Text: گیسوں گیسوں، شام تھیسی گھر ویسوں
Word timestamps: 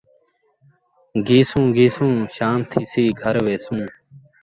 گیسوں 1.27 1.65
گیسوں، 1.75 2.13
شام 2.35 2.59
تھیسی 2.69 3.03
گھر 3.21 3.35
ویسوں 3.45 3.83